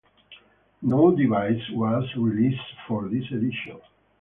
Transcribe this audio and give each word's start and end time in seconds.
No 0.81 1.15
devices 1.15 1.61
was 1.73 2.09
released 2.15 2.73
for 2.87 3.07
this 3.07 3.25
edition. 3.25 3.79